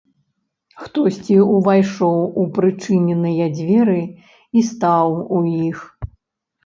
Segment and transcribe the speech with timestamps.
[0.83, 5.07] Хтосьці ўвайшоў у прычыненыя дзверы і стаў
[5.41, 5.85] у іх.